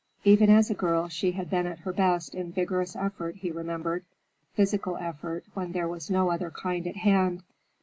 Even 0.23 0.49
as 0.49 0.71
a 0.71 0.73
girl 0.73 1.09
she 1.09 1.33
had 1.33 1.47
been 1.51 1.67
at 1.67 1.81
her 1.81 1.93
best 1.93 2.33
in 2.33 2.51
vigorous 2.51 2.95
effort, 2.95 3.35
he 3.35 3.51
remembered; 3.51 4.03
physical 4.55 4.97
effort, 4.97 5.45
when 5.53 5.73
there 5.73 5.87
was 5.87 6.09
no 6.09 6.31
other 6.31 6.49
kind 6.49 6.87
at 6.87 6.95
hand. 6.95 7.43